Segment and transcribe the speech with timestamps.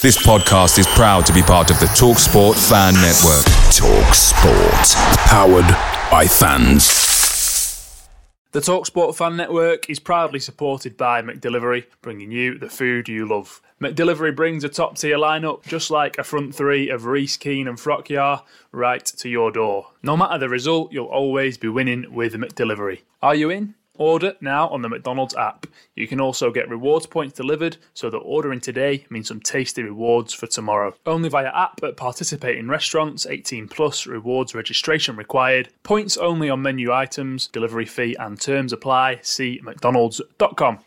[0.00, 3.44] This podcast is proud to be part of the TalkSport Fan Network.
[3.74, 4.94] TalkSport,
[5.26, 5.66] powered
[6.08, 8.06] by fans.
[8.52, 13.60] The TalkSport Fan Network is proudly supported by McDelivery, bringing you the food you love.
[13.80, 17.76] McDelivery brings a top tier lineup, just like a front three of Riis, Keane, and
[17.76, 19.88] Frøkjær, right to your door.
[20.04, 23.00] No matter the result, you'll always be winning with McDelivery.
[23.20, 23.74] Are you in?
[23.98, 25.66] Order now on the McDonald's app.
[25.96, 30.32] You can also get rewards points delivered so that ordering today means some tasty rewards
[30.32, 30.94] for tomorrow.
[31.04, 35.70] Only via app at participating restaurants, 18 plus, rewards registration required.
[35.82, 39.18] Points only on menu items, delivery fee and terms apply.
[39.22, 40.78] See mcdonalds.com.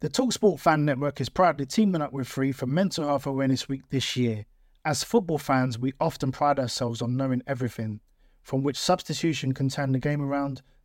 [0.00, 3.82] The Talksport Fan Network is proudly teaming up with Free for Mental Health Awareness Week
[3.90, 4.46] this year.
[4.84, 8.00] As football fans, we often pride ourselves on knowing everything,
[8.42, 10.62] from which substitution can turn the game around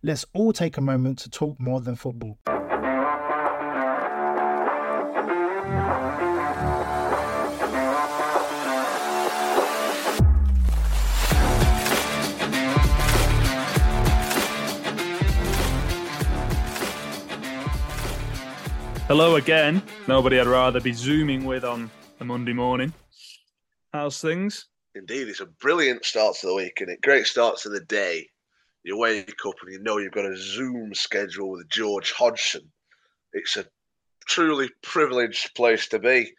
[0.00, 2.38] Let's all take a moment to talk more than football.
[19.08, 19.82] Hello again.
[20.06, 22.92] Nobody I'd rather be zooming with on a Monday morning.
[23.92, 24.66] How's things?
[24.94, 28.28] Indeed, it's a brilliant start to the week, and it great start to the day.
[28.88, 32.72] You wake up and you know you've got a Zoom schedule with George Hodgson.
[33.34, 33.66] It's a
[34.26, 36.32] truly privileged place to be.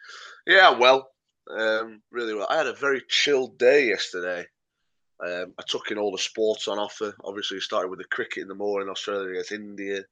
[0.48, 1.12] Yeah, well,
[1.48, 2.48] um, really well.
[2.50, 4.48] I had a very chilled day yesterday.
[5.24, 7.14] Um, I took in all the sports on offer.
[7.22, 10.02] Obviously, started with the cricket in the morning, Australia against India,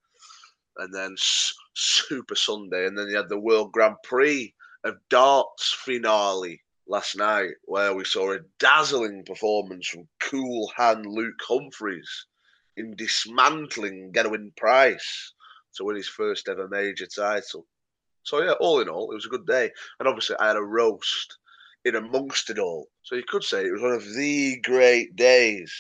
[0.76, 5.72] and then S- Super Sunday, and then you had the World Grand Prix of darts
[5.72, 12.26] finale last night, where we saw a dazzling performance from cool hand Luke Humphries
[12.78, 15.32] in dismantling Gerwyn Price
[15.74, 17.66] to win his first ever major title.
[18.22, 20.62] So yeah, all in all, it was a good day, and obviously I had a
[20.62, 21.38] roast
[21.84, 22.88] in amongst it all.
[23.02, 25.72] So you could say it was one of the great days.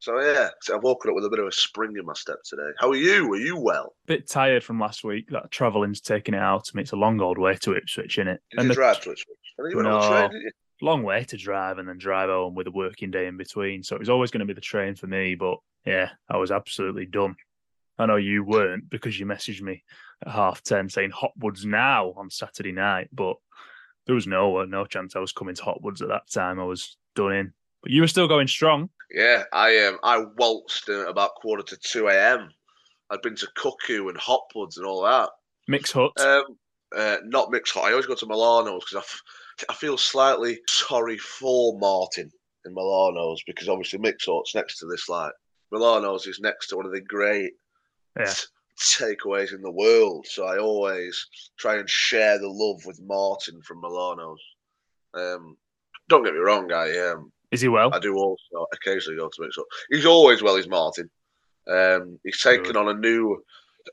[0.00, 2.38] So yeah, so I've woken up with a bit of a spring in my step
[2.44, 2.70] today.
[2.78, 3.32] How are you?
[3.32, 3.94] Are you well?
[4.06, 5.28] Bit tired from last week.
[5.30, 6.82] That travelling's taking it out to me.
[6.82, 8.42] It's a long old way to Ipswich, isn't it?
[8.50, 9.38] Did and you the, drive to Ipswich?
[9.56, 10.50] And you went no, on the train?
[10.82, 13.82] Long way to drive and then drive home with a working day in between.
[13.82, 15.34] So it was always going to be the train for me.
[15.34, 17.36] But yeah, I was absolutely done.
[17.98, 19.84] I know you weren't because you messaged me
[20.24, 23.36] at half ten saying Hotwoods now on Saturday night, but
[24.06, 26.58] there was no no chance I was coming to Hotwoods at that time.
[26.58, 27.52] I was done in.
[27.82, 28.90] But you were still going strong.
[29.10, 32.50] Yeah, I um I waltzed in at about quarter to two a.m.
[33.10, 35.30] I'd been to Cuckoo and Hotwoods and all that.
[35.68, 36.12] Mix Hut.
[36.18, 36.44] Um,
[36.96, 37.84] uh, not Mix Hut.
[37.84, 39.22] I always go to Milano's because I, f-
[39.68, 42.30] I feel slightly sorry for Martin
[42.64, 45.08] in Milano's because obviously Mix Hut's next to this.
[45.08, 45.32] Like
[45.70, 47.52] Milano's is next to one of the great
[48.18, 48.32] Yeah.
[48.98, 50.26] takeaways in the world.
[50.28, 51.26] So I always
[51.58, 54.42] try and share the love with Martin from Milano's.
[55.14, 55.56] Um,
[56.08, 57.90] don't get me wrong, I um, Is he well?
[57.94, 59.66] I do also occasionally go to Mix Up.
[59.90, 60.56] He's always well.
[60.56, 61.08] He's Martin.
[61.66, 63.42] Um, he's taken on a new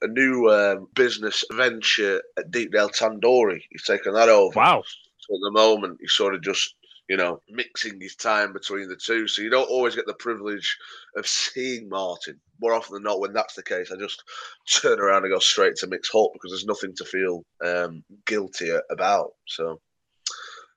[0.01, 3.59] a new um, business venture at Deepdale Tandoori.
[3.69, 4.53] He's taken that over.
[4.55, 4.83] Wow.
[5.21, 6.75] So at the moment, he's sort of just
[7.09, 9.27] you know mixing his time between the two.
[9.27, 10.77] So you don't always get the privilege
[11.17, 12.39] of seeing Martin.
[12.61, 14.23] More often than not, when that's the case, I just
[14.81, 18.71] turn around and go straight to Mix Hut because there's nothing to feel um, guilty
[18.89, 19.31] about.
[19.47, 19.79] So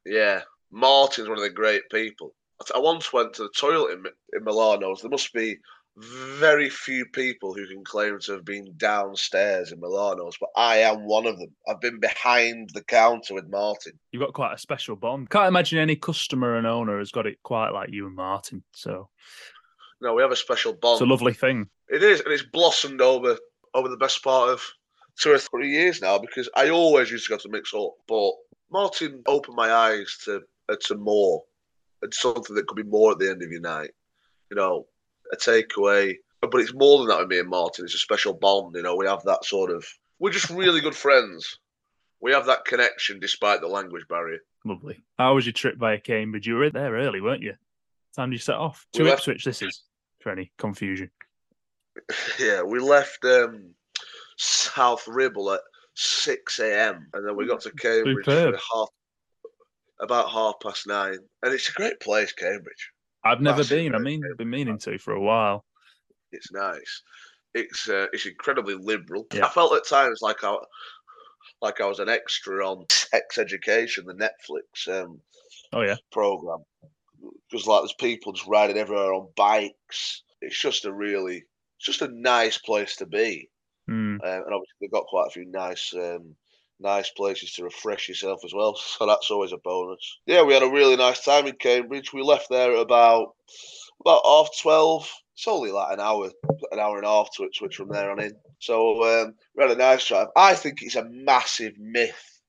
[0.05, 2.35] yeah, Martin's one of the great people.
[2.75, 5.01] I once went to the toilet in, in Milano's.
[5.01, 5.59] There must be
[5.97, 11.05] very few people who can claim to have been downstairs in Milano's, but I am
[11.05, 11.55] one of them.
[11.69, 13.93] I've been behind the counter with Martin.
[14.11, 15.31] You've got quite a special bond.
[15.31, 18.65] Can't imagine any customer and owner has got it quite like you and Martin.
[18.73, 19.09] So
[20.01, 20.95] No, we have a special bond.
[20.97, 21.69] it's a lovely thing.
[21.89, 23.37] It is, and it's blossomed over
[23.75, 24.63] over the best part of
[25.19, 28.33] two or three years now because I always used to go to Mix Up, but
[28.73, 31.43] Martin opened my eyes to uh, to more
[32.03, 33.91] and something that could be more at the end of your night.
[34.51, 34.87] You know,
[35.33, 37.85] a takeaway, but it's more than that with me and Martin.
[37.85, 38.75] It's a special bond.
[38.77, 39.85] You know, we have that sort of.
[40.19, 41.59] We're just really good friends.
[42.21, 44.39] We have that connection despite the language barrier.
[44.65, 45.03] Lovely.
[45.19, 46.47] How was your trip via Cambridge?
[46.47, 47.55] You were there early, weren't you?
[48.17, 48.87] Time you set off?
[48.95, 49.83] We To left- Ipswich, this is
[50.21, 51.11] for any confusion.
[52.41, 53.71] Yeah, we left um,
[54.37, 55.61] South Ribble at
[55.95, 57.07] six a.m.
[57.13, 58.89] and then we got to Cambridge half.
[60.01, 62.91] about half past nine, and it's a great place, Cambridge.
[63.25, 63.95] I've never been.
[63.95, 65.65] I mean, I've been meaning to for a while.
[66.33, 67.03] It's nice.
[67.55, 69.27] It's uh, it's incredibly liberal.
[69.33, 69.47] Yeah.
[69.47, 70.57] I felt at times like I
[71.63, 75.21] like I was an extra on Sex Education, the Netflix um,
[75.73, 76.65] Oh yeah, program.
[77.51, 80.23] Because like there's people just riding everywhere on bikes.
[80.41, 81.39] It's just a really,
[81.79, 83.49] it's just a nice place to be.
[84.25, 86.37] Um, and obviously they've got quite a few nice, um,
[86.81, 88.79] nice places to refresh yourself as well.
[88.99, 90.19] So that's always a bonus.
[90.27, 92.13] Yeah, we had a really nice time in Cambridge.
[92.13, 93.35] We left there at about
[94.01, 95.11] about half twelve.
[95.35, 96.31] It's only like an hour,
[96.71, 98.37] an hour and a half to Ipswich from there on in.
[98.61, 100.29] So um, we had a nice drive.
[100.37, 102.41] I think it's a massive myth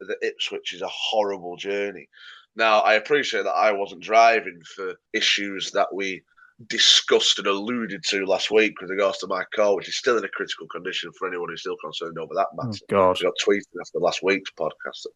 [0.00, 2.08] that Ipswich is a horrible journey.
[2.54, 6.22] Now I appreciate that I wasn't driving for issues that we
[6.68, 10.24] discussed and alluded to last week with regards to my car, which is still in
[10.24, 12.78] a critical condition for anyone who's still concerned over that Oh, matter.
[12.88, 13.16] God.
[13.20, 15.06] I got tweeted after last week's podcast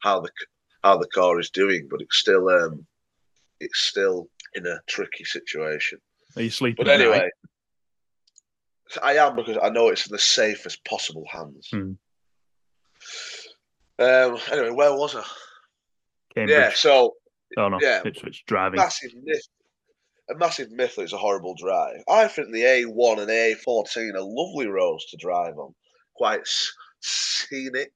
[0.00, 0.30] how the
[0.82, 2.86] how the car is doing, but it's still um
[3.60, 5.98] it's still in a tricky situation.
[6.36, 6.84] Are you sleeping?
[6.84, 7.28] But anyway,
[9.02, 11.68] I am because I know it's in the safest possible hands.
[11.70, 11.92] Hmm.
[13.98, 14.38] Um.
[14.50, 15.24] Anyway, where was I?
[16.34, 16.56] Cambridge.
[16.58, 16.70] Yeah.
[16.74, 17.14] So
[17.56, 18.02] Oh no, yeah.
[18.04, 18.78] Ipswich driving.
[18.78, 19.46] massive myth.
[20.30, 22.02] A massive myth that it's a horrible drive.
[22.08, 25.74] I think the A1 and A14 are lovely roads to drive on,
[26.14, 26.46] quite
[27.00, 27.92] scenic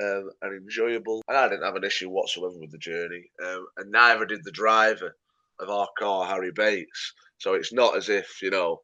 [0.00, 1.22] um, and enjoyable.
[1.28, 4.52] And I didn't have an issue whatsoever with the journey, um, and neither did the
[4.52, 5.16] driver
[5.60, 7.14] of our car, Harry Bates.
[7.38, 8.80] So it's not as if you know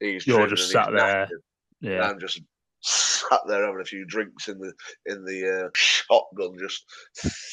[0.00, 1.28] he's You're just sat there.
[1.80, 2.40] Yeah, I'm just
[2.80, 4.72] sat there having a few drinks in the
[5.06, 6.84] in the uh, shotgun, just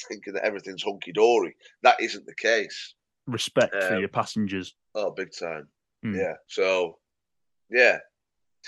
[0.08, 1.56] thinking that everything's hunky dory.
[1.84, 2.94] That isn't the case.
[3.32, 4.76] Respect for um, your passengers.
[4.96, 5.68] Oh, big time.
[6.04, 6.16] Hmm.
[6.16, 6.34] Yeah.
[6.48, 6.98] So,
[7.70, 8.00] yeah,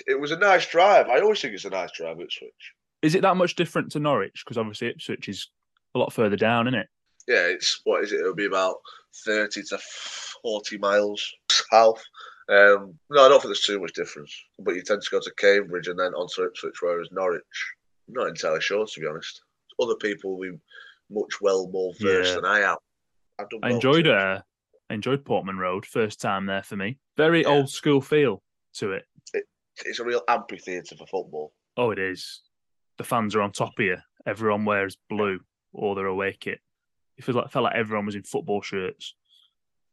[0.08, 1.08] it was a nice drive.
[1.10, 2.74] I always think it's a nice drive at Switch.
[3.02, 4.44] Is it that much different to Norwich?
[4.46, 5.48] Because obviously Ipswich is
[5.96, 6.88] a lot further down, isn't it?
[7.28, 8.19] Yeah, it's what is it?
[8.19, 8.75] It'll be about
[9.25, 9.78] thirty to
[10.42, 12.02] forty miles south.
[12.50, 14.36] Um, no, I don't think there's too much difference.
[14.60, 17.42] But you tend to go to Cambridge and then onto Ipswich, whereas Norwich,
[18.08, 19.42] I'm not entirely sure to be honest.
[19.81, 20.58] Other people will be
[21.10, 22.36] much well more versed Yeah.
[22.36, 22.78] than I am.
[23.40, 24.13] I've done I enjoyed it.
[24.16, 24.42] uh,
[24.91, 25.85] I enjoyed Portman Road.
[25.85, 26.99] First time there for me.
[27.15, 27.47] Very Yeah.
[27.47, 28.43] old school feel
[28.73, 29.05] to it.
[29.85, 31.53] It's a real amphitheatre for football.
[31.77, 32.41] Oh, it is.
[32.97, 33.97] The fans are on top of you.
[34.25, 35.39] Everyone wears blue
[35.71, 36.59] or their away kit.
[37.17, 39.15] It feels like felt like everyone was in football shirts.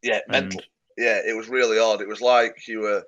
[0.02, 0.62] Yeah, And- mental.
[0.96, 2.00] Yeah, it was really odd.
[2.02, 3.04] It was like you were.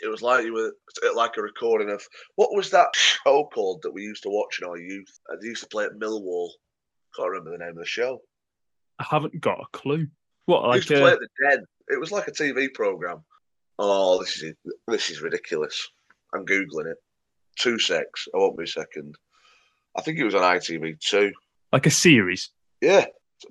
[0.00, 0.72] It was like you were
[1.16, 4.68] like a recording of what was that show called that we used to watch in
[4.68, 5.18] our youth?
[5.28, 6.50] Uh, They used to play at Millwall.
[7.16, 8.22] Can't remember the name of the show.
[9.00, 10.06] I haven't got a clue.
[10.50, 11.64] What like used to play uh, at the Den.
[11.88, 13.22] It was like a TV program.
[13.78, 14.54] Oh, this is
[14.88, 15.88] this is ridiculous.
[16.34, 16.96] I'm googling it.
[17.56, 18.26] Two secs.
[18.34, 19.16] I won't be a second.
[19.96, 21.32] I think it was on ITV two.
[21.72, 22.50] like a series?
[22.80, 23.06] Yeah,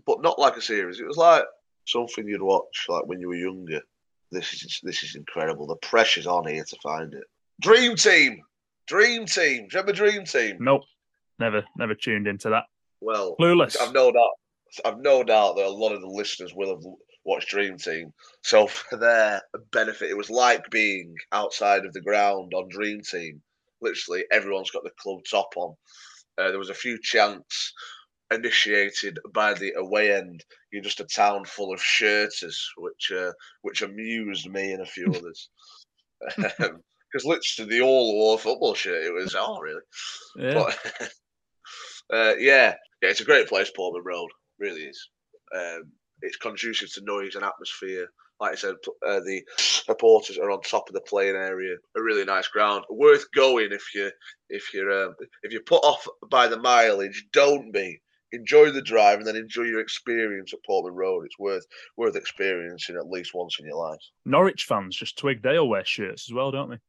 [0.06, 1.00] but not like a series.
[1.00, 1.44] It was like
[1.88, 3.82] something you'd watch like when you were younger.
[4.32, 5.68] This is this is incredible.
[5.68, 7.24] The pressure's on here to find it.
[7.62, 8.42] Dream Team,
[8.88, 9.68] Dream Team.
[9.70, 10.58] Do you remember Dream Team?
[10.60, 10.84] Nope.
[11.40, 12.66] Never never tuned into that.
[13.00, 13.78] Well, Clueless.
[13.80, 14.32] I've no doubt.
[14.86, 16.84] I've no doubt that a lot of the listeners will have
[17.26, 18.14] watched Dream Team.
[18.44, 23.42] So for their benefit, it was like being outside of the ground on Dream Team.
[23.82, 25.76] Literally, everyone's got the club top on.
[26.38, 27.74] Uh, there was a few chants
[28.32, 30.44] initiated by the away end.
[30.72, 33.32] You're just a town full of shirters, which uh,
[33.62, 35.50] which amused me and a few others.
[36.38, 39.06] Because literally, the all wore football shirt.
[39.06, 39.82] It was oh really.
[40.36, 40.54] Yeah.
[40.54, 41.12] But
[42.14, 44.30] uh, yeah, yeah, it's a great place, Portman Road.
[44.60, 45.10] Really is.
[45.56, 48.08] Um, it's conducive to noise and atmosphere.
[48.40, 48.76] Like I said,
[49.06, 51.76] uh, the supporters are on top of the playing area.
[51.98, 54.12] A really nice ground, worth going if you
[54.50, 57.26] if you're um, if you're put off by the mileage.
[57.34, 58.00] Don't be.
[58.32, 61.26] Enjoy the drive and then enjoy your experience at Portman Road.
[61.26, 61.66] It's worth
[61.98, 64.00] worth experiencing at least once in your life.
[64.24, 66.80] Norwich fans just twig they'll wear shirts as well, don't they?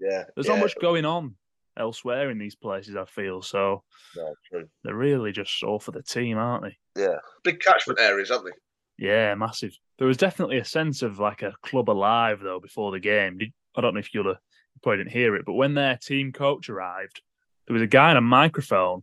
[0.00, 1.34] Yeah, There's yeah, not much going on
[1.76, 3.42] elsewhere in these places, I feel.
[3.42, 3.82] So
[4.16, 4.68] no, true.
[4.84, 7.02] they're really just all for the team, aren't they?
[7.02, 9.06] Yeah, big catchment areas, aren't they?
[9.06, 9.76] Yeah, massive.
[9.98, 13.38] There was definitely a sense of like a club alive though before the game.
[13.38, 15.96] Did, I don't know if you'll, uh, you probably didn't hear it, but when their
[15.96, 17.20] team coach arrived,
[17.66, 19.02] there was a guy on a microphone.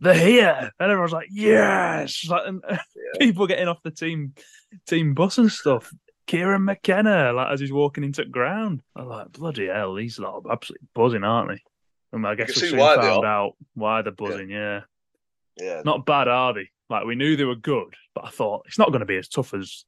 [0.00, 2.62] They're here, and everyone's like, "Yes!" Like, and
[3.20, 4.34] people getting off the team
[4.86, 5.92] team bus and stuff.
[6.28, 10.42] Kieran McKenna, like as he's walking into the ground, I'm like, "Bloody hell!" These lot
[10.44, 11.62] are absolutely buzzing, aren't they?
[12.12, 14.50] And I guess we soon why found out why they're buzzing.
[14.50, 14.80] yeah
[15.58, 16.70] Yeah, not bad, are they?
[16.88, 19.28] Like we knew they were good, but I thought it's not going to be as
[19.28, 19.84] tough as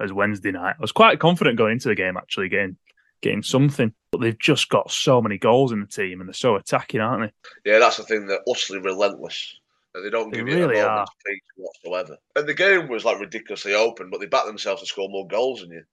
[0.00, 0.76] as Wednesday night.
[0.78, 2.76] I was quite confident going into the game, actually getting
[3.22, 3.92] getting something.
[4.12, 7.30] But they've just got so many goals in the team, and they're so attacking, aren't
[7.64, 7.70] they?
[7.70, 8.26] Yeah, that's the thing.
[8.26, 9.56] They're utterly relentless.
[9.94, 12.16] and they don't They give really you a moment's peace whatsoever.
[12.34, 15.60] And the game was like ridiculously open, but they backed themselves to score more goals
[15.60, 15.84] than you.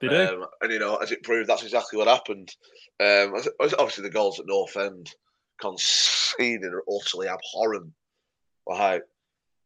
[0.00, 0.42] They do.
[0.42, 2.54] Um, and you know, as it proved, that's exactly what happened.
[3.00, 5.10] Um, obviously, the goals at North End
[5.60, 7.92] conceded are utterly abhorrent.
[8.66, 9.02] Like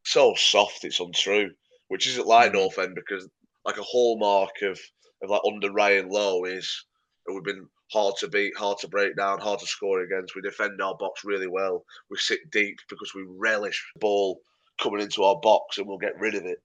[0.05, 1.51] so soft, it's untrue.
[1.89, 2.55] Which isn't like Mm.
[2.55, 3.29] North End because
[3.65, 4.81] like a hallmark of
[5.23, 6.85] of like under Ryan Lowe is
[7.29, 10.35] we've been hard to beat, hard to break down, hard to score against.
[10.35, 11.85] We defend our box really well.
[12.11, 14.41] We sit deep because we relish the ball
[14.81, 16.59] coming into our box and we'll get rid of it.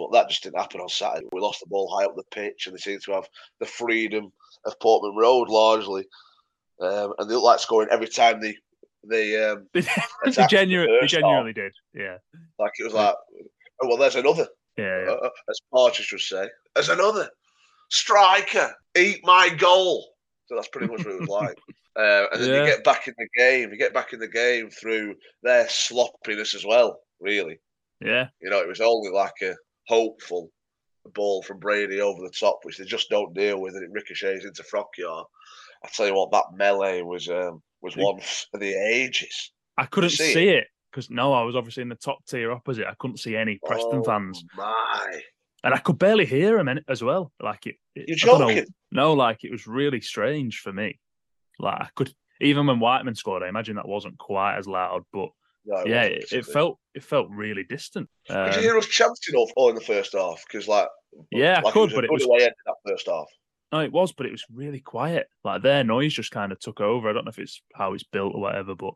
[0.00, 1.26] But that just didn't happen on Saturday.
[1.32, 3.28] We lost the ball high up the pitch, and they seemed to have
[3.60, 4.32] the freedom
[4.64, 6.06] of Portman Road largely,
[6.80, 8.56] um, and they looked like scoring every time they
[9.08, 10.30] they um, They, attacked the
[11.00, 11.72] they genuinely did.
[11.94, 12.16] Yeah.
[12.58, 13.14] like it was like,
[13.82, 14.46] oh well, there's another,
[14.78, 15.04] Yeah.
[15.04, 15.10] yeah.
[15.12, 17.28] uh, as Partridge would say, there's another
[17.90, 20.12] striker, eat my goal.
[20.46, 21.56] So that's pretty much what it was like.
[21.96, 22.60] Uh, and then Yeah.
[22.60, 23.70] you get back in the game.
[23.72, 27.00] You get back in the game through their sloppiness as well.
[27.18, 27.58] Really,
[28.00, 28.28] Yeah.
[28.40, 29.56] you know, it was only like a
[29.90, 30.50] hopeful
[31.14, 34.44] ball from Brady over the top, which they just don't deal with, and it ricochets
[34.44, 35.24] into Frøkjær.
[35.84, 39.52] I tell you what, that melee was um, was one for the ages.
[39.76, 42.86] I couldn't see see, it because no, I was obviously in the top tier opposite.
[42.86, 45.20] I couldn't see any Preston Oh, fans, My,
[45.64, 47.32] and I could barely hear them in- as well.
[47.42, 48.48] Like it, it- you're don't know.
[48.54, 48.74] joking?
[48.92, 50.98] No, like it was really strange for me.
[51.58, 55.30] Like I could even when Whiteman scored, I imagine that wasn't quite as loud, but
[55.66, 58.08] No, yeah, it, it felt it felt really distant.
[58.26, 60.42] Could Um, you hear us chanting all, all in the first half?
[60.46, 60.88] Because like,
[61.30, 63.26] yeah, I like could, it was but a it was end that first half.
[63.72, 65.28] no, it was, but it was really quiet.
[65.44, 67.08] Like their noise just kind of took over.
[67.08, 68.94] I don't know if it's how it's built or whatever, but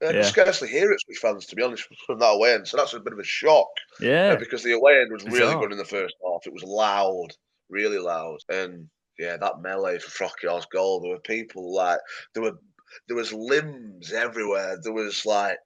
[0.00, 0.12] I Yeah.
[0.12, 2.68] could scarcely hear Ipswich fans, to be honest, from that away end.
[2.68, 3.66] So that's a bit of a shock
[4.00, 5.60] uh, yeah, because the away end was really Bizarre.
[5.60, 6.46] good in the first half.
[6.46, 7.28] It was loud,
[7.68, 11.00] really loud, and yeah, that melee for Frøkjær's goal.
[11.00, 11.98] There were people like
[12.34, 12.58] there were
[13.06, 14.76] there was limbs everywhere.
[14.82, 15.58] There was like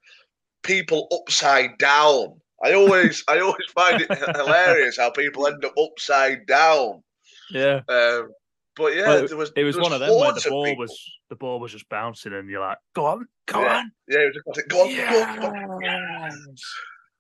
[0.62, 2.41] people upside down.
[2.64, 7.02] I always I always find it hilarious how people end up upside down.
[7.50, 7.81] yeah.
[7.88, 8.31] Um,
[8.76, 10.83] but yeah, Well, there was It was there one of them where the ball people.
[10.83, 13.79] was the ball was just bouncing, and you're like, "Go on, go Yeah.
[13.79, 14.69] on, yeah, it was classic.
[14.69, 15.83] Go on, go on, go on.
[15.83, 16.37] Yes.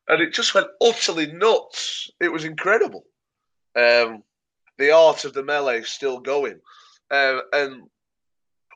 [0.08, 2.10] and it just went utterly nuts.
[2.20, 3.04] It was incredible.
[3.76, 4.22] Um,
[4.78, 6.60] the art of the melee is still going,
[7.10, 7.82] um, and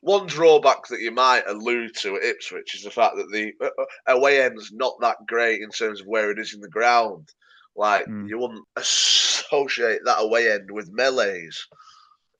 [0.06, 3.70] one drawback that you might allude to at Ipswich is the fact that the uh,
[3.76, 7.28] uh, away end's not that great in terms of where it is in the ground.
[7.74, 8.28] Like Mm.
[8.28, 11.66] you wouldn't associate that away end with melees,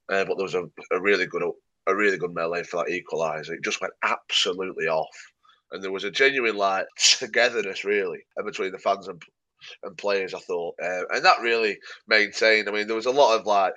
[0.08, 1.42] uh, but there was a, a really good
[1.88, 3.50] a really good melee for that equaliser.
[3.50, 5.16] It just went absolutely off,
[5.72, 6.86] and there was a genuine like
[7.18, 9.20] togetherness really uh, between the fans and
[9.82, 10.34] and players.
[10.34, 12.68] I thought, uh, and that really maintained.
[12.68, 13.74] I mean, there was a lot of like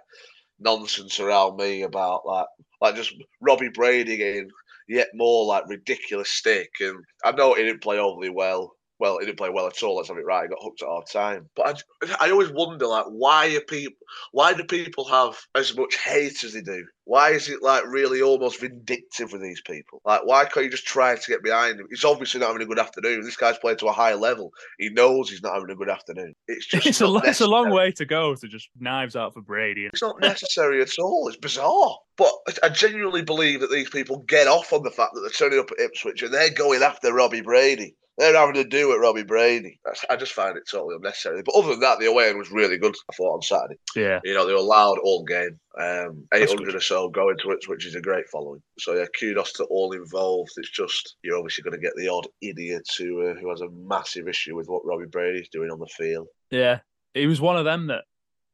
[0.60, 2.48] nonsense around me about like
[2.82, 4.50] like just Robbie Brady getting
[4.88, 8.74] yet more like ridiculous stick, and I know he didn't play overly well.
[9.00, 9.96] Well, he didn't play well at all.
[9.96, 10.44] Let's have it right.
[10.44, 11.50] He got hooked at half time.
[11.56, 14.06] But I, I always wonder, like, why are people?
[14.32, 16.86] Why do people have as much hate as they do?
[17.06, 20.02] Why is it like really almost vindictive with these people?
[20.06, 21.88] Like, why can't you just try to get behind him?
[21.90, 23.22] He's obviously not having a good afternoon.
[23.24, 24.52] This guy's playing to a high level.
[24.78, 26.36] He knows he's not having a good afternoon.
[26.48, 29.42] It's just it's a it's a long way to go to just knives out for
[29.42, 29.86] Brady.
[29.86, 31.28] It's not necessary at all.
[31.30, 31.98] It's bizarre.
[32.16, 35.60] But I genuinely believe that these people get off on the fact that they're turning
[35.60, 37.96] up at Ipswich and they're going after Robbie Brady.
[38.20, 39.80] They're having to do with Robbie Brady.
[39.86, 41.42] That's, I just find it totally unnecessary.
[41.42, 43.80] But other than that, the away end was really good, I thought, on Saturday.
[43.96, 45.60] Yeah, You know, they were loud all game.
[45.80, 48.62] Um, 800 or so going to it, which is a great following.
[48.78, 50.52] So, yeah, kudos to all involved.
[50.58, 53.70] It's just, you're obviously going to get the odd idiot who, uh, who has a
[53.70, 56.28] massive issue with what Robbie Brady's doing on the field.
[56.52, 56.80] yeah.
[57.16, 58.04] It was one of them that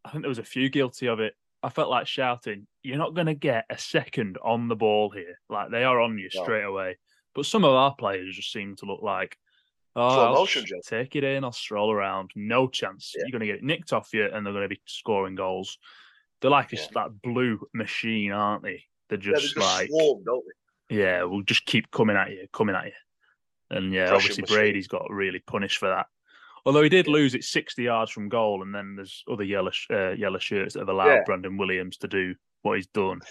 [0.05, 1.34] I think there was a few guilty of it.
[1.62, 5.39] I felt like shouting, "You're not going to get a second on the ball here.
[5.50, 6.43] Like they are on you No.
[6.43, 6.98] straight away."
[7.34, 9.38] But some of our players just seem to look like,
[9.95, 10.79] "Oh, motion, Joe.
[10.85, 11.43] take it in.
[11.43, 12.31] I'll stroll around.
[12.35, 13.13] No chance.
[13.15, 13.23] Yeah.
[13.25, 15.77] You're going to get it nicked off you, and they're going to be scoring goals.
[16.41, 16.85] They're like Yeah.
[16.95, 18.83] that blue machine, aren't they?
[19.09, 20.43] They're Yeah, they just just like swarm, don't
[20.89, 20.97] they?
[20.97, 22.91] yeah, we'll just keep coming at you, coming at you.
[23.71, 24.55] And yeah, Pressure obviously machine.
[24.57, 26.07] Brady's got really punished for that.
[26.67, 30.11] Although he did lose it 60 yards from goal, and then there's other yellow uh,
[30.11, 31.23] yellow shirts that have allowed Yeah.
[31.25, 33.21] Brandon Williams to do what he's done.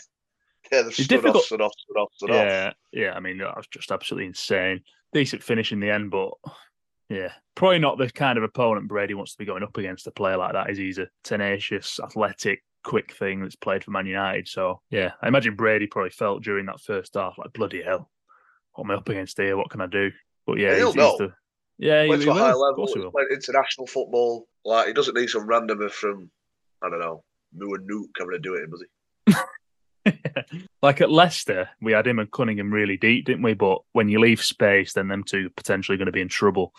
[0.73, 2.37] Yeah, they've stood off, stood off, stood off, stood off.
[2.37, 3.13] Yeah, yeah.
[3.13, 4.81] I mean, that was just absolutely insane.
[5.15, 6.33] Decent finish in the end, but
[7.09, 10.07] yeah, probably not the kind of opponent Brady wants to be going up against.
[10.07, 14.07] A player like that is he's a tenacious, athletic, quick thing that's played for Man
[14.07, 14.49] United.
[14.49, 18.11] So yeah, I imagine Brady probably felt during that first half like bloody hell,
[18.75, 19.57] what am I up against here?
[19.57, 20.11] What can I do?
[20.47, 21.11] But yeah, Yeah, he'll he's, know.
[21.11, 21.33] he's the
[21.79, 23.11] yeah, he, he to a high level, he will.
[23.11, 24.47] played international football.
[24.65, 26.31] Like he doesn't need some randomer from
[26.83, 27.23] I don't know,
[27.55, 28.85] Moo and Nuke coming to do it, does
[29.27, 29.35] he?
[30.85, 33.55] like at Leicester, we had him and Cunningham really deep, didn't we?
[33.55, 36.75] But when you leave space, then them two are potentially going to be in trouble.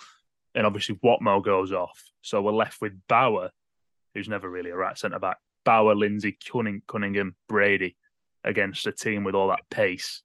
[0.54, 2.04] And obviously, Whatmough goes off.
[2.22, 3.50] So we're left with Bauer,
[4.14, 5.38] who's never really a right centre back.
[5.64, 7.98] Bauer, Lindsay, Cunning, Cunningham, Brady
[8.44, 10.22] against a team with all that pace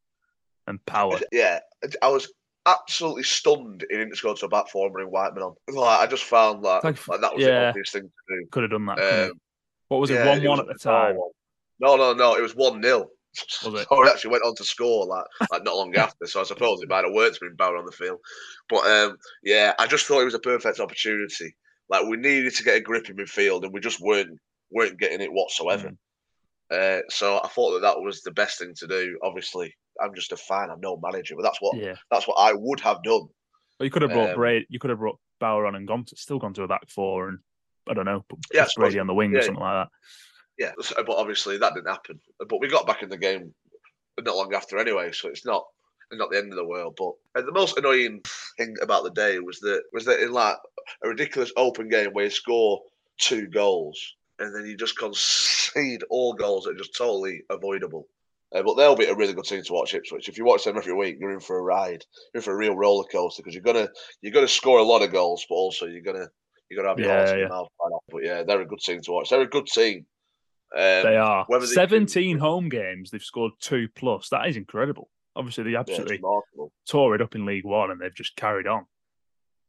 [0.67, 1.19] and power.
[1.33, 1.61] Yeah,
[2.03, 2.31] I was
[2.67, 5.55] absolutely stunned he didn't go to a back four and bring Whiteman on.
[5.75, 7.61] Like, I just found that Like, like, that was yeah.
[7.61, 8.47] the obvious thing to do.
[8.51, 8.99] Could have done that.
[9.31, 9.41] Um,
[9.89, 10.17] what was it?
[10.17, 11.17] yeah, One one at the time.
[11.81, 12.37] No, no, no.
[12.37, 13.09] It was one 0
[13.65, 13.87] Was it?
[13.91, 16.27] So he actually went on to score like like not long after.
[16.27, 18.19] So I suppose it might have worked to bring Bauer on the field.
[18.69, 21.55] But um, yeah, I just thought it was a perfect opportunity.
[21.89, 24.39] Like we needed to get a grip in midfield, and we just weren't
[24.71, 25.91] weren't getting it whatsoever.
[25.91, 25.97] Mm.
[26.73, 29.19] Uh, so I thought that that was the best thing to do.
[29.23, 30.71] Obviously, I'm just a fan.
[30.71, 31.95] I'm no manager, but that's what Yeah.
[32.11, 33.29] that's what I would have done.
[33.79, 34.67] But you could have brought Um, Brady.
[34.69, 37.29] You could have brought Bauer on and gone to still gone to a back four,
[37.29, 37.39] and
[37.89, 39.45] I don't know, put Yeah, I put suppose- Brady on the wing or yeah.
[39.45, 39.93] something like that.
[40.61, 42.21] Yeah, so- but obviously that didn't happen.
[42.39, 43.55] But we got back in the game
[44.19, 45.67] not long after anyway, so it's not
[46.13, 46.99] not the end of the world.
[46.99, 48.23] But the most annoying
[48.59, 50.57] thing about the day was that was that in like
[51.03, 52.83] a ridiculous open game where you score
[53.17, 53.99] two goals
[54.39, 58.07] and then you just concede all goals that are just totally avoidable.
[58.53, 60.29] Uh, but they'll be a really good team to watch Ipswich.
[60.29, 62.05] If you watch them every week, you're in for a ride.
[62.35, 63.89] You're in for a real roller coaster because you're gonna
[64.21, 66.29] you're gonna score a lot of goals, but also you're gonna
[66.69, 67.49] you're gonna have your Yeah, yeah.
[67.49, 67.69] mouth.
[67.79, 68.09] quite often.
[68.11, 69.31] But yeah, they're a good team to watch.
[69.31, 70.05] They're a good team.
[70.75, 73.11] Um, They are they- seventeen home games.
[73.11, 74.29] They've scored two plus.
[74.31, 75.09] That is incredible.
[75.37, 76.73] Obviously, they absolutely remarkable.
[76.89, 78.85] tore it up in League One, and they've just carried on.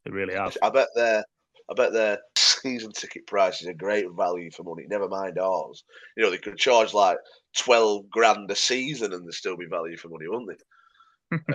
[0.05, 0.57] They really have.
[0.61, 1.23] I bet their
[1.69, 4.85] I bet their season ticket price is a great value for money.
[4.87, 5.83] Never mind ours.
[6.17, 7.17] You know, they could charge like
[7.55, 10.55] twelve grand a season and there still be value for money, wouldn't they?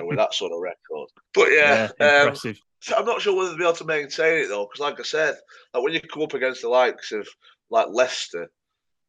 [0.01, 1.09] uh, with that sort of record.
[1.35, 2.59] But yeah, um, impressive.
[2.81, 5.03] so I'm not sure whether they'll be able to maintain it though, because like I
[5.03, 5.37] said,
[5.75, 7.29] like when you come up against the likes of
[7.71, 8.51] like Leicester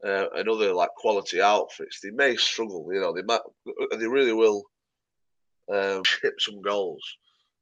[0.05, 2.87] uh, and other like quality outfits, they may struggle.
[2.91, 3.41] You know, they might,
[3.97, 4.63] they really will
[5.71, 7.03] um, ship some goals.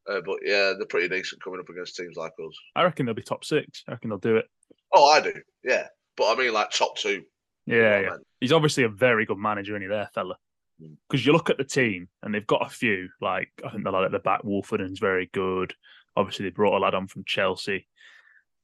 [0.07, 2.55] Uh, but yeah, they're pretty decent coming up against teams like us.
[2.75, 3.83] I reckon they'll be top six.
[3.87, 4.45] I reckon they'll do it.
[4.93, 5.33] Oh, I do.
[5.63, 7.23] Yeah, but I mean like top two.
[7.65, 8.15] Yeah, yeah.
[8.39, 10.37] He's obviously a very good manager, any there, fella.
[10.79, 10.97] Mm.
[11.09, 13.09] Because you look at the team, and they've got a few.
[13.19, 15.73] Like I think the lad at the back, Woolfenden's very good.
[16.15, 17.87] Obviously, they brought a lad on from Chelsea,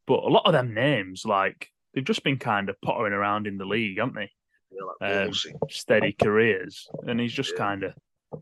[0.05, 3.57] but a lot of them names, like they've just been kind of pottering around in
[3.57, 4.31] the league, haven't they?
[4.71, 5.33] Know, like Um,
[5.69, 7.57] steady careers, and he's just Yeah.
[7.57, 7.93] kind of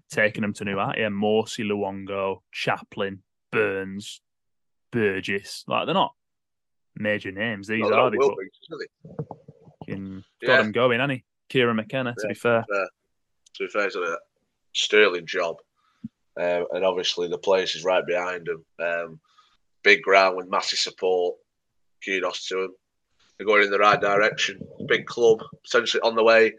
[0.09, 0.99] taking them to new heights.
[0.99, 4.21] Yeah, Morsy, Luongo, Chaplin, Burns,
[4.91, 5.63] Burgess.
[5.67, 6.15] Like they're not
[6.95, 7.67] major names.
[7.67, 8.35] These Well, are they're But
[9.87, 9.97] he?
[10.41, 10.47] Yeah.
[10.47, 11.25] got him going, hasn't he?
[11.49, 12.27] Kieran McKenna, to Yeah.
[12.27, 12.65] be fair.
[12.67, 14.19] To be fair, he's a
[14.73, 15.57] sterling job.
[16.37, 18.63] Um, and obviously, the place is right behind him.
[18.77, 19.19] Um,
[19.83, 21.37] big ground with massive support.
[22.05, 22.75] Kudos to him.
[23.39, 24.59] They're going in the right direction.
[24.87, 26.53] Big club, essentially on the way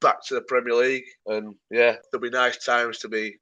[0.00, 1.04] back to the Premier League.
[1.26, 3.36] And yeah, there'll be nice times to be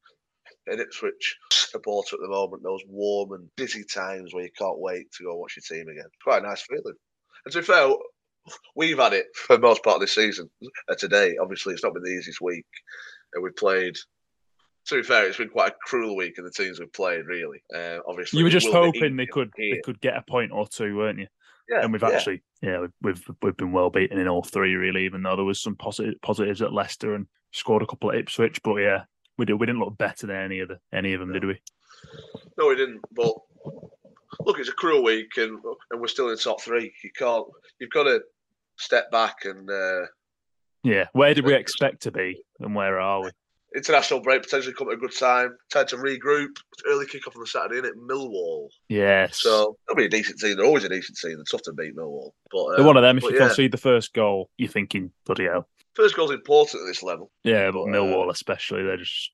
[0.67, 2.65] an Ipswich supporter at the moment.
[2.65, 6.09] Those warm and busy times where you can't wait to go watch your team again.
[6.23, 6.95] Quite a nice feeling.
[7.45, 7.89] And to be fair,
[8.75, 10.51] we've had it for most part of this season.
[10.89, 12.67] Uh, today, obviously, it's not been the easiest week.
[13.35, 13.95] And we've played.
[14.89, 17.25] To be fair, it's been quite a cruel week in the teams we've played.
[17.27, 19.77] Really, uh, obviously, You were just hoping they could here.
[19.77, 21.27] they could get a point or two, weren't you?
[21.69, 22.11] Yeah, and we've yeah.
[22.11, 25.05] actually, yeah, we've, we've been well beaten in all three, really.
[25.05, 28.63] Even though there was some positive positives at Leicester and scored a couple at Ipswich,
[28.63, 29.05] but yeah,
[29.39, 31.61] we did we didn't look better than any of the any of them, did we?
[32.59, 33.01] No, we didn't.
[33.13, 33.35] But
[34.41, 35.59] look, it's a cruel week, and
[35.91, 36.93] and we're still in top three.
[37.03, 37.47] You can't.
[37.79, 38.21] You've got to
[38.79, 40.07] step back and uh,
[40.83, 43.31] Yeah, where did we expect to be, and where are we?
[43.75, 45.57] International break potentially come at a good time.
[45.73, 46.57] Time to regroup.
[46.87, 47.97] Early kick off on the Saturday, isn't it?
[48.09, 48.69] Millwall.
[48.89, 50.57] Yes, So they'll be a decent team.
[50.57, 51.37] They're always a decent team.
[51.37, 52.31] They're tough to beat Millwall.
[52.51, 53.19] But they're um, one of them.
[53.19, 53.47] If you yeah.
[53.49, 55.69] concede the first goal, you're thinking bloody hell.
[55.95, 57.31] first goal's important at this level.
[57.43, 59.31] Yeah, but But, uh, Millwall especially, they're just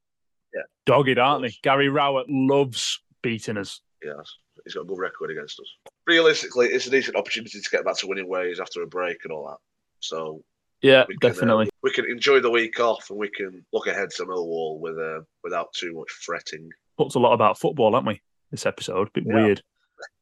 [0.54, 0.62] Yeah.
[0.86, 1.54] dogged, aren't they?
[1.62, 3.80] Gary Rowett loves beating us.
[4.02, 5.66] Yes, he's got a good record against us.
[6.06, 9.32] Realistically, it's a decent opportunity to get back to winning ways after a break and
[9.32, 9.58] all that.
[10.00, 10.42] So
[10.82, 11.70] Yeah, we can, uh, definitely.
[11.82, 15.20] we can enjoy the week off and we can look ahead to Millwall with uh,
[15.44, 16.68] without too much fretting.
[16.98, 18.20] Talked a lot about football, haven't we?
[18.50, 19.34] This episode, bit Yeah.
[19.34, 19.62] weird.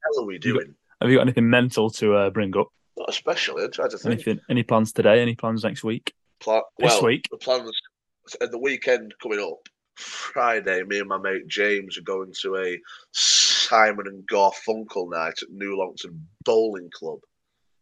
[0.03, 0.75] How are we You got- doing?
[1.01, 2.67] Have you got anything mental to uh, bring up?
[2.97, 3.69] Not especially.
[3.69, 4.15] Trying to think.
[4.15, 4.41] Anything?
[4.51, 5.23] Any plans today?
[5.23, 6.13] Any plans next week?
[6.41, 7.25] Pla- This well, week?
[7.31, 7.71] the plans
[8.41, 9.69] at the weekend coming up.
[9.97, 12.79] Friday, me and my mate James are going to a
[13.13, 17.19] Simon and Garfunkel night at New Longton Bowling Club,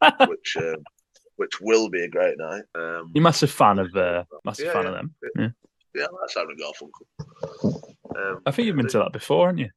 [0.29, 0.83] which um,
[1.37, 2.62] which will be a great night.
[2.75, 4.88] Um, You're a massive fan of uh, massive Yeah, fan yeah.
[4.88, 5.14] of them.
[5.37, 5.49] Yeah.
[5.94, 7.83] yeah, I like Simon Garfunkel.
[8.16, 9.70] Um, I think you've been to that before, haven't you?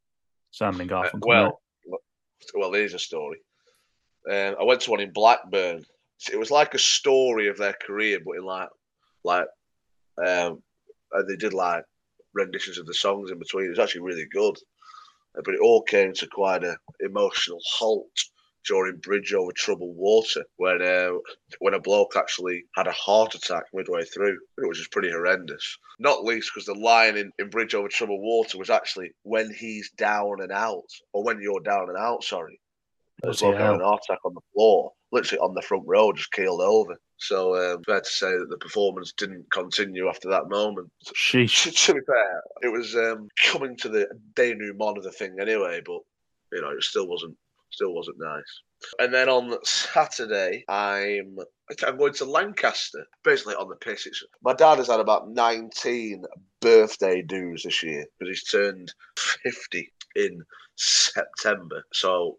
[0.51, 1.19] Simon and uh, Garfunkel.
[1.27, 1.59] well,
[2.55, 3.39] well, here's a story.
[4.29, 5.83] Um, I went to one in Blackburn.
[6.31, 8.69] It was like a story of their career, but in like
[9.23, 9.47] like
[10.17, 10.61] Um,
[11.11, 11.83] and they did like
[12.33, 13.65] renditions of the songs in between.
[13.65, 14.55] It was actually really good.
[15.37, 18.07] Uh, but it all came to quite an emotional halt
[18.69, 21.10] during Bridge Over Troubled Water when uh,
[21.58, 24.38] when a bloke actually had a heart attack midway through.
[24.58, 25.77] It was just pretty horrendous.
[25.97, 29.89] Not least because the line in, in Bridge Over Troubled Water was actually when he's
[29.97, 32.60] down and out, or when you're down and out, sorry.
[33.23, 36.62] There's had an heart attack on the floor, literally on the front row, just keeled
[36.62, 36.95] over.
[37.17, 40.89] So um, fair to say that the performance didn't continue after that moment.
[41.13, 41.63] Sheesh.
[41.63, 45.82] To, to be fair, it was um, coming to the denouement of the thing anyway,
[45.86, 45.99] but
[46.53, 47.36] you know, it still wasn't
[47.71, 48.62] still wasn't nice.
[48.99, 51.38] And then on Saturday, I'm
[51.86, 54.05] I'm going to Lancaster, basically on the piss.
[54.05, 56.25] It's, my dad has had about 19
[56.62, 60.41] birthday dues this year because he's turned 50 in
[60.75, 61.84] September.
[61.93, 62.38] So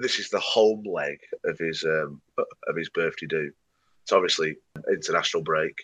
[0.00, 3.50] this is the home leg of his um, of his birthday do.
[4.02, 4.56] It's obviously
[4.90, 5.74] international break,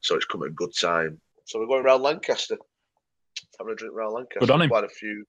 [0.00, 1.20] so it's come at a good time.
[1.46, 2.56] So we're going around Lancaster,
[3.58, 4.40] having a drink around Lancaster.
[4.40, 4.68] Good on him.
[4.68, 5.24] Quite a few,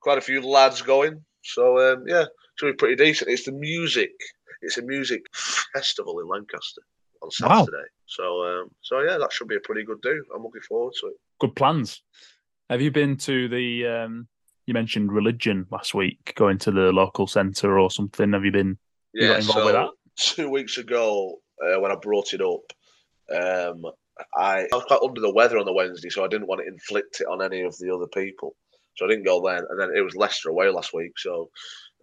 [0.00, 1.24] quite a few lads going.
[1.44, 2.24] So um, yeah,
[2.56, 3.30] should be pretty decent.
[3.30, 4.12] It's the music.
[4.62, 6.82] It's a music festival in Lancaster
[7.22, 7.72] on Saturday.
[7.72, 7.86] Wow.
[8.06, 10.24] So um, so yeah, that should be a pretty good do.
[10.34, 11.14] I'm looking forward to it.
[11.40, 12.02] Good plans.
[12.70, 13.86] Have you been to the?
[13.86, 14.28] Um,
[14.66, 18.32] you mentioned religion last week, going to the local centre or something.
[18.32, 18.78] Have you been?
[19.12, 19.90] You got involved with that?
[20.16, 22.72] two weeks ago uh, when I brought it up,
[23.34, 23.84] um,
[24.36, 26.66] I, I was quite under the weather on the Wednesday, so I didn't want to
[26.66, 28.54] inflict it on any of the other people.
[28.96, 29.64] So I didn't go then.
[29.70, 31.50] And then it was Leicester away last week, so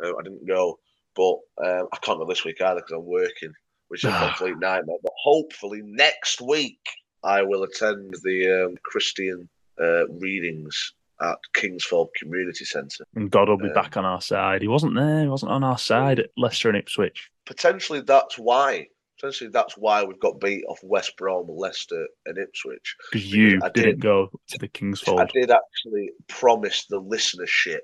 [0.03, 0.79] uh, I didn't go.
[1.15, 1.35] But
[1.65, 3.51] um, I can't go this week either because I'm working,
[3.89, 4.97] which is a complete nightmare.
[5.03, 6.79] But hopefully next week
[7.23, 9.49] I will attend the um, Christian
[9.81, 13.03] uh, readings at Kingsfold Community Centre.
[13.15, 14.61] And God will be Um, back on our side.
[14.61, 15.21] He wasn't there.
[15.23, 17.29] He wasn't on our side at Leicester and Ipswich.
[17.45, 18.87] potentially that's why.
[19.17, 22.95] Potentially that's why we've got beat off West Brom, Leicester, and Ipswich.
[23.11, 23.99] Because you I didn't did.
[24.01, 27.79] go to the King's I did actually promise the listenership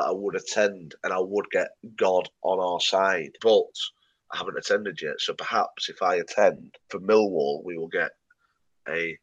[0.00, 3.64] that I would attend and I would get God on our side, but
[4.32, 5.20] I haven't attended yet.
[5.20, 8.10] So perhaps if I attend for Millwall, we will get
[8.88, 9.18] a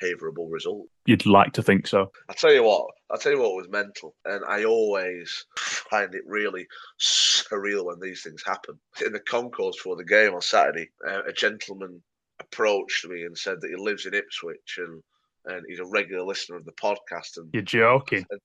[0.00, 0.86] favourable result.
[1.06, 2.10] You'd like to think so.
[2.28, 6.22] I tell you what, I tell you what was mental, and I always find it
[6.26, 6.66] really
[7.00, 8.78] surreal when these things happen.
[9.04, 12.02] In the concourse for the game on Saturday, uh, a gentleman
[12.40, 15.02] approached me and said that he lives in Ipswich and
[15.44, 18.24] and he's a regular listener of the podcast, and You're joking.
[18.30, 18.40] and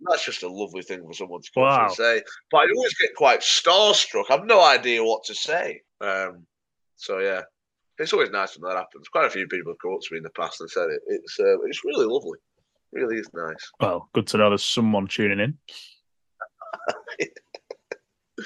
[0.00, 1.86] That's just a lovely thing for someone to come Wow.
[1.86, 2.22] and say.
[2.50, 4.24] But I always get quite starstruck.
[4.30, 5.80] I've no idea what to say.
[6.00, 6.46] Um,
[6.96, 7.42] so yeah,
[7.98, 9.08] it's always nice when that happens.
[9.08, 11.00] Quite a few people have come up to me in the past and said it.
[11.06, 12.38] It's uh, it's really lovely.
[12.92, 13.70] Really is nice.
[13.80, 15.58] Well, good to know there's someone tuning in.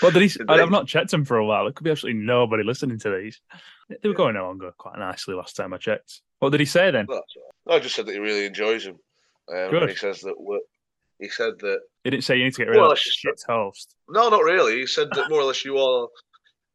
[0.03, 0.63] But did he, I- they?
[0.63, 1.65] I've not checked him for a while.
[1.65, 3.41] There could be absolutely nobody listening to these.
[3.89, 6.21] They were going along quite nicely last time I checked.
[6.41, 7.07] What did he say then?
[7.09, 7.23] Right.
[7.69, 8.97] I just said that he really enjoys him.
[9.51, 9.83] Um, Good.
[9.85, 10.35] and he says that
[11.21, 13.95] he said that He didn't say you need to get rid of that shit host.
[14.09, 14.79] no, not really.
[14.81, 16.09] He said that more or less you are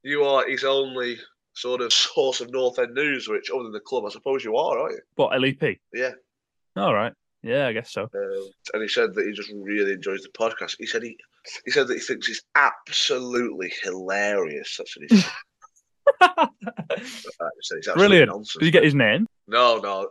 [0.04, 1.18] you are his only
[1.54, 4.56] sort of source of North End news, which other than the club, I suppose you
[4.58, 5.02] are, aren't you?
[5.16, 5.78] What, LEP?
[5.94, 6.12] Yeah.
[6.76, 7.14] All right.
[7.44, 8.04] Yeah, I guess so.
[8.04, 10.76] Um, and he said that he just really enjoys the podcast.
[10.80, 11.18] He said he
[11.66, 14.76] he said that he thinks it's absolutely hilarious.
[14.78, 15.32] That's what he said.
[16.96, 18.30] It's Brilliant.
[18.30, 18.58] Nonsense.
[18.60, 19.28] Did you get his name?
[19.48, 20.08] No, no.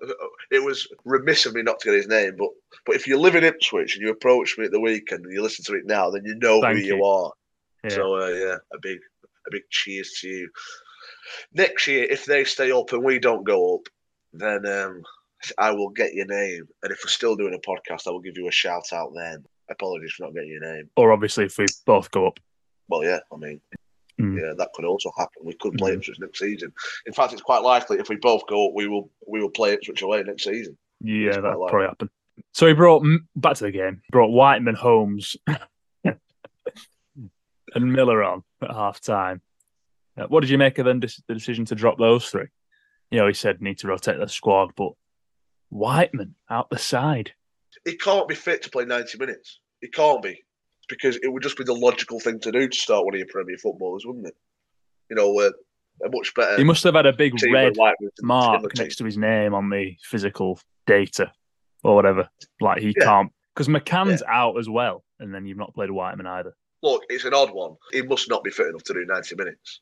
[0.50, 2.48] It was remiss of me not to get his name, but
[2.86, 5.42] but if you live in Ipswich and you approach me at the weekend and you
[5.42, 7.04] listen to it now, then you know Thank who you, you.
[7.04, 7.32] are.
[7.84, 7.90] Yeah.
[7.90, 8.98] So uh, yeah, a big
[9.46, 10.50] a big cheers to you.
[11.54, 13.82] Next year, if they stay up and we don't go up,
[14.32, 15.02] then um,
[15.58, 16.66] I will get your name.
[16.82, 19.44] And if we're still doing a podcast, I will give you a shout out then.
[19.70, 20.90] Apologies for not getting your name.
[20.96, 22.38] or obviously if we both go up.
[22.88, 23.60] Well, yeah, I mean,
[24.22, 24.40] Mm.
[24.40, 25.42] yeah, that could also happen.
[25.44, 25.96] We could play Mhm.
[25.96, 26.72] Ipswich next season.
[27.06, 30.02] In fact, it's quite likely if we both go we will we will play Ipswich
[30.02, 30.76] away next season.
[31.00, 32.10] Yeah, that'll probably happen.
[32.52, 33.04] So he brought
[33.36, 34.00] back to the game.
[34.10, 35.36] Brought Whiteman, Holmes,
[37.74, 39.40] and Millar on at half time.
[40.16, 42.46] Uh, what did you make of then the decision to drop those three?
[43.10, 44.92] You know, he said need to rotate the squad, but
[45.70, 47.32] Whiteman out the side.
[47.84, 49.60] He can't be fit to play ninety minutes.
[49.80, 50.42] He can't be
[50.92, 53.26] because it would just be the logical thing to do to start one of your
[53.30, 54.34] Premier footballers, wouldn't it?
[55.08, 55.50] You know, uh,
[56.04, 56.56] a much better.
[56.56, 57.74] He must have had a big red
[58.22, 61.32] mark next to his name on the physical data
[61.82, 62.28] or whatever.
[62.60, 63.04] Like he Yeah.
[63.04, 66.54] can't because McCann's out as well, and then you've not played Whiteman either.
[66.82, 67.76] Look, it's an odd one.
[67.92, 69.80] He must not be fit enough to do 90 minutes.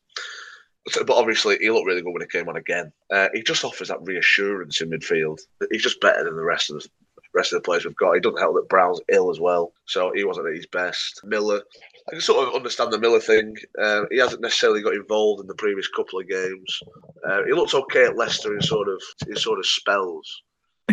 [0.89, 2.93] So- But obviously, he looked really good when he came on again.
[3.11, 5.39] Uh, he just offers that reassurance in midfield.
[5.71, 6.89] He's just better than the rest of the
[7.35, 8.15] rest of the players we've got.
[8.15, 11.21] He doesn't help that Browne's ill as well, so he wasn't at his best.
[11.25, 11.63] Millar,
[12.09, 13.57] I can sort of understand the Millar thing.
[13.81, 16.81] Uh, he hasn't necessarily got involved in the previous couple of games.
[17.29, 20.43] Uh, he looks okay at Leicester in sort of in sort of spells.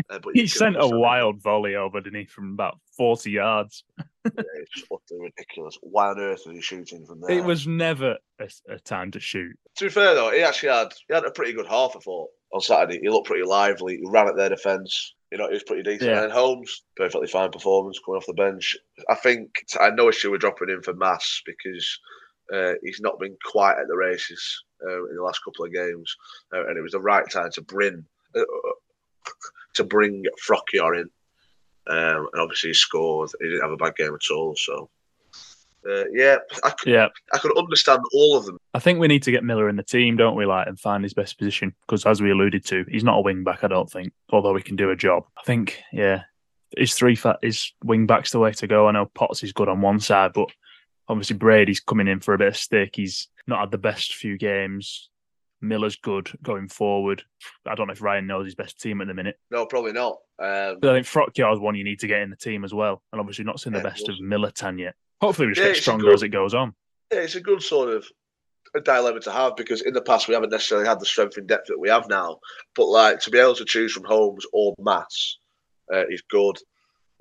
[0.09, 0.95] Uh, but He sent a it.
[0.95, 3.83] wild volley over, didn't he, from about 40 yards?
[4.35, 5.77] Yeah, it's utterly ridiculous.
[5.79, 7.31] Why on earth was he shooting from there?
[7.31, 9.57] It was never a, a time to shoot.
[9.77, 11.95] To be fair though, he actually had he had a pretty good half.
[11.95, 13.95] I thought on Saturday he looked pretty lively.
[13.95, 15.13] He ran at their defence.
[15.31, 16.11] You know, he was pretty decent.
[16.11, 16.23] Yeah.
[16.23, 18.77] And Holmes, perfectly fine performance coming off the bench.
[19.09, 21.99] I think I had no issue with dropping him for Mass because
[22.53, 26.15] uh, he's not been quite at the races uh, in the last couple of games,
[26.53, 28.43] uh, and it was the right time to bring uh,
[29.75, 31.09] to bring Frøkjær in.
[31.89, 33.31] Um, and obviously he scored.
[33.39, 34.55] He didn't have a bad game at all.
[34.55, 34.89] So
[35.89, 37.07] uh, yeah, I could, Yeah.
[37.33, 38.57] I could understand all of them.
[38.73, 41.03] I think we need to get Millar in the team, don't we, like, and find
[41.03, 41.73] his best position?
[41.85, 44.61] Because as we alluded to, he's not a wing back, I don't think, although he
[44.63, 45.23] can do a job.
[45.37, 46.23] I think, yeah,
[46.77, 48.87] his three fat his wing back's the way to go.
[48.87, 50.49] I know Potts is good on one side, but
[51.07, 52.95] obviously Brady's coming in for a bit of stick.
[52.95, 55.09] He's not had the best few games.
[55.61, 57.23] Millar's good going forward.
[57.65, 59.39] I don't know if Ryan knows his best team at the minute.
[59.49, 60.17] No, probably not.
[60.39, 62.73] Um, But I think Frøkjær is one you need to get in the team as
[62.73, 63.01] well.
[63.11, 64.93] And obviously not seen the Yeah, best of Millar Milutin yet.
[65.21, 66.75] Hopefully we just Yeah, get stronger good- as it goes on.
[67.11, 68.07] yeah, it's a good sort of
[68.75, 71.47] a dilemma to have because in the past we haven't necessarily had the strength and
[71.47, 72.39] depth that we have now.
[72.75, 75.37] But like to be able to choose from Holmes or Mass
[75.91, 76.57] uh, is good.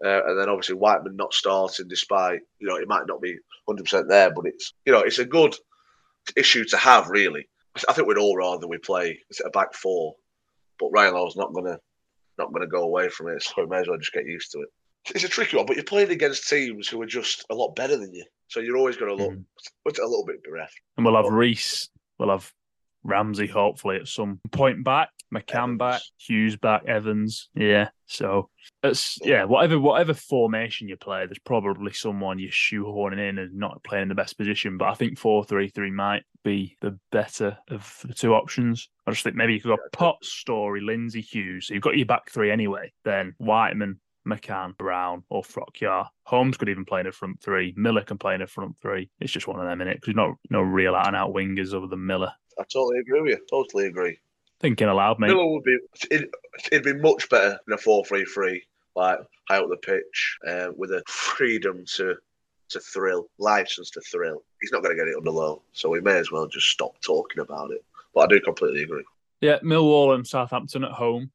[0.05, 3.85] Uh, and then obviously Whiteman not starting, despite you know it might not be hundred
[3.85, 5.55] percent there, but it's you know it's a good
[6.37, 7.49] issue to have really.
[7.89, 10.17] I think we'd all rather we play a back four,
[10.79, 11.79] but Ryan Lowe's not gonna
[12.39, 14.59] not gonna go away from it, so we may as well just get used to
[14.61, 14.69] it.
[15.15, 17.97] It's a tricky one, but you're playing against teams who are just a lot better
[17.97, 19.45] than you, so you're always going to look Mhm.
[19.87, 20.81] a little bit bereft.
[20.97, 21.89] And we'll have Riis,
[22.19, 22.53] we'll have
[23.05, 25.79] Ramsey hopefully at some point back, McCann Evans.
[25.79, 27.49] back, Hughes back, Evans.
[27.55, 27.91] Yeah.
[28.07, 28.51] So
[28.83, 33.83] it's yeah, whatever whatever formation you play, there's probably someone you're shoehorning in and not
[33.85, 34.77] playing in the best position.
[34.77, 38.89] But I think four three three might be the better of the two options.
[39.07, 41.67] I just think maybe you could go Potts, Storey, Lindsay, Hughes.
[41.69, 42.93] So you've got your back three anyway.
[43.05, 46.09] Then Whiteman, McCann, Browne, or Frøkjær.
[46.25, 47.73] Holmes could even play in a front three.
[47.77, 49.09] Millar can play in a front three.
[49.21, 51.75] It's just one of them in it because no no real out and out wingers
[51.75, 52.33] other than Millar.
[52.59, 53.39] I totally agree with you.
[53.51, 54.19] Totally agree.
[54.61, 55.29] Thinking aloud, mate.
[55.29, 55.79] Millar would be
[56.11, 56.31] it,
[56.73, 58.63] it'd be much better in a four-three-three,
[58.95, 62.17] like high up the pitch, uh, with a freedom to
[62.71, 64.43] to thrill, license to thrill.
[64.61, 67.01] He's not going to get it under Lowe, so we may as well just stop
[67.01, 67.85] talking about it.
[68.15, 69.05] But I do completely agree.
[69.41, 71.31] Yeah, Millwall and Southampton at home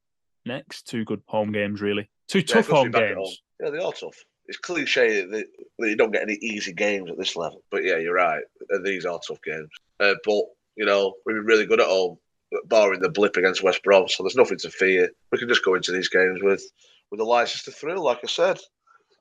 [0.46, 0.88] next.
[0.88, 2.10] Two good home games, really.
[2.32, 3.42] Two tough good to be home games.
[3.62, 4.18] Yeah, they are tough.
[4.48, 5.46] It's cliche that,
[5.80, 7.62] that you don't get any easy games at this level.
[7.70, 8.44] But yeah, you're right.
[8.74, 9.70] Uh, These are tough games.
[10.00, 10.44] Uh, but,
[10.78, 12.18] you know, we've been really good at home,
[12.66, 14.08] barring the blip against West Brom.
[14.08, 15.10] So there's nothing to fear.
[15.32, 16.64] We can just go into these games with,
[17.12, 18.60] with a license to thrill, like I said.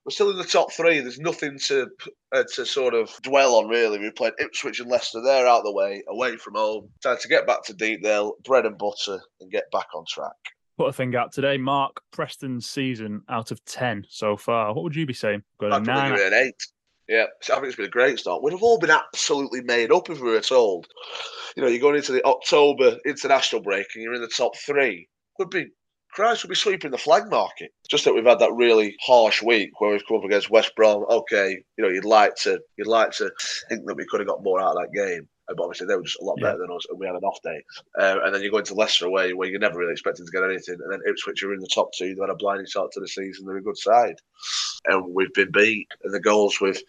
[0.04, 1.00] We're still in the top three.
[1.00, 1.88] There's nothing to
[2.32, 3.98] uh, to sort of dwell on, really.
[3.98, 5.20] We played Ipswich and Leicester.
[5.20, 6.88] They're out of the way, away from home.
[7.02, 10.32] Time to get back to Deepdale, bread and butter, and get back on track.
[10.80, 11.58] Put a thing out today.
[11.58, 14.72] Mark Preston's season out of 10 so far.
[14.72, 15.42] What would you be saying?
[15.60, 16.12] Got a I'd nine.
[16.12, 16.62] give it an eight.
[17.06, 18.42] Yeah, so I think it's been a great start.
[18.42, 20.86] We'd have all been absolutely made up if we were told.
[21.54, 25.06] You know, you're going into the October international break and you're in the top three.
[25.38, 25.66] Would be
[26.12, 27.72] Christ, we'd be sweeping the flag market.
[27.90, 31.04] Just that we've had that really harsh week where we've come up against West Brom.
[31.10, 33.30] Okay, you know, you'd like to you'd like to
[33.68, 35.28] think that we could have got more out of that game.
[35.50, 36.44] Uh, But obviously they were just a lot Yeah.
[36.48, 37.62] better than us and we had an off day.
[37.98, 40.44] Uh, and then you go into Leicester away where you're never really expecting to get
[40.44, 40.78] anything.
[40.82, 42.14] And then Ipswich are in the top two.
[42.14, 43.46] They had a blinding start to the season.
[43.46, 44.16] They're a good side
[44.86, 45.88] and we've been beat.
[46.04, 46.80] And the goals we've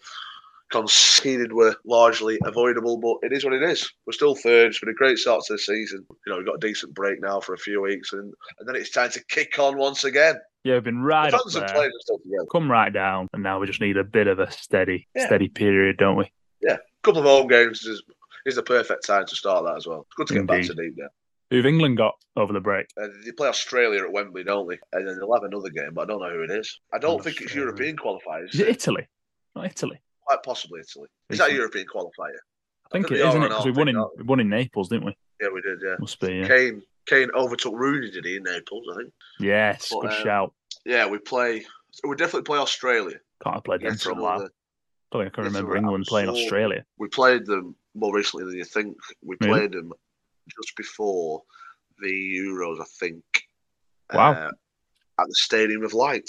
[0.70, 3.92] conceded were largely avoidable, but it is what it is.
[4.06, 4.68] We're still third.
[4.68, 6.06] It's been a great start to the season.
[6.26, 8.76] You know, we've got a decent break now for a few weeks, and, and then
[8.76, 10.36] it's time to kick on once again.
[10.64, 11.74] Yeah, we've been right the fans and there.
[11.74, 12.46] players are.
[12.50, 13.28] Come right down.
[13.34, 15.26] And now we just need a bit of a steady, Yeah.
[15.26, 16.32] steady period, don't we?
[16.62, 18.02] Yeah, a couple of home games is,
[18.46, 20.00] is the perfect time to start that as well.
[20.06, 21.08] It's good to get back to Deepdale.
[21.50, 22.86] Who've England got over the break?
[23.00, 24.78] Uh, they play Australia at Wembley, don't they?
[24.92, 26.80] And then they'll have another game, but I don't know who it is.
[26.94, 28.54] I don't think it's European qualifiers.
[28.54, 29.06] Is it Italy?
[29.54, 30.00] Not Italy.
[30.24, 31.08] Quite possibly Italy.
[31.28, 32.38] Is that a European qualifier?
[32.86, 33.48] I think think it is, isn't it?
[33.48, 35.16] Because we won in Arctic, we won in Naples, didn't we?
[35.42, 35.78] Yeah, we did.
[35.84, 35.96] Yeah.
[35.98, 36.34] Must be.
[36.36, 36.48] Yeah.
[36.48, 38.86] Kane Kane overtook Rooney, did he, in Naples?
[38.90, 39.12] I think.
[39.40, 40.54] Yes, But, good um, shout.
[40.86, 41.64] Yeah, we play.
[42.06, 43.18] We definitely play Australia.
[43.42, 44.36] Can't have played them for a while.
[44.36, 44.52] another-
[45.10, 46.84] don't think I can remember England playing Australia.
[46.96, 48.96] We played them more recently than you think.
[49.24, 49.52] We Really?
[49.60, 49.92] played them
[50.62, 51.42] just before
[52.00, 53.22] the Euros, I think.
[54.12, 54.32] Wow.
[54.32, 54.50] uh,
[55.20, 56.28] at the Stadium of Light.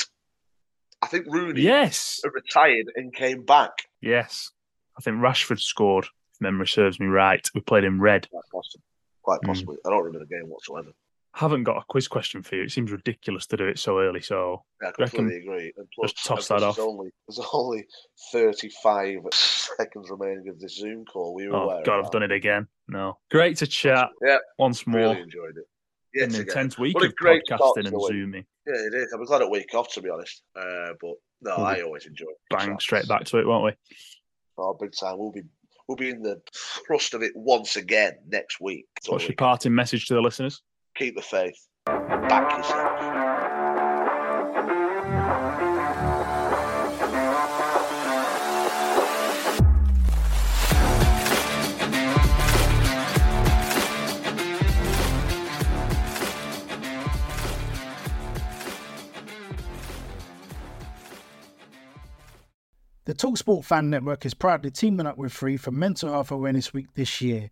[1.01, 3.71] I think Rooney Yes, retired and came back.
[4.01, 4.51] yes.
[4.97, 6.05] I think Rashford scored.
[6.05, 7.45] If memory serves me right.
[7.55, 8.29] We played in red.
[8.29, 8.83] Quite possibly.
[9.23, 9.47] Quite Hmm.
[9.47, 9.77] possibly.
[9.85, 10.91] I don't remember the game whatsoever.
[11.35, 12.63] Haven't got a quiz question for you.
[12.63, 14.21] It seems ridiculous to do it so early.
[14.21, 15.73] So Yeah, I completely agree.
[15.77, 16.79] And plus, just toss that there's off.
[16.79, 17.85] Only, there's only
[18.31, 21.33] 35 seconds remaining of this Zoom call.
[21.33, 22.67] We were oh god, I've done it again.
[22.87, 25.01] No, great to chat Yeah, once more.
[25.01, 25.65] really enjoyed it.
[26.13, 26.41] yet An again.
[26.47, 28.45] intense week What a of podcasting and zooming.
[28.67, 29.11] Yeah, it is.
[29.11, 30.43] I'm glad at week off, to be honest.
[30.55, 32.37] Uh, but no, We'll I always enjoy it.
[32.55, 33.71] Bang So, straight back to it, won't we?
[34.57, 35.17] Oh, big time.
[35.17, 35.41] We'll be
[35.87, 36.41] we'll be in the
[36.85, 38.85] thrust of it once again next week.
[39.01, 40.61] So What's your parting message to the listeners?
[40.95, 41.67] Keep the faith.
[41.85, 42.99] Back yourself.
[63.05, 66.87] The Talksport Fan Network is proudly teaming up with Free for Mental Health Awareness Week
[66.95, 67.51] this year.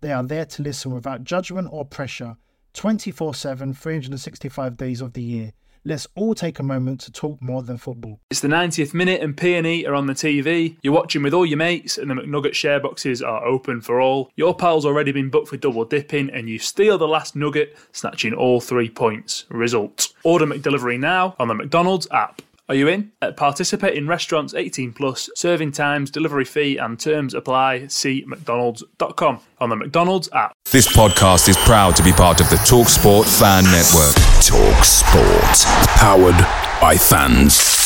[0.00, 2.36] They are there to listen without judgment or pressure
[2.72, 5.52] 24 7, 365 days of the year.
[5.82, 8.20] Let's all take a moment to talk more than football.
[8.30, 10.76] It's the 90th minute and PNE are on the TV.
[10.82, 14.30] You're watching with all your mates and the McNugget share boxes are open for all.
[14.36, 18.34] Your pal's already been booked for double dipping and you steal the last nugget, snatching
[18.34, 19.46] all three points.
[19.48, 20.08] Result.
[20.22, 22.42] Order McDelivery now on the McDonald's app.
[22.70, 23.10] Are you in?
[23.20, 27.88] At participating restaurants 18 plus, serving times, delivery fee and terms apply.
[27.88, 30.52] See mcdonalds.com on the McDonald's app.
[30.70, 34.14] This podcast is proud to be part of the TalkSport Fan Network.
[34.46, 35.66] Talk Sport.
[35.96, 36.38] Powered
[36.80, 37.79] by fans.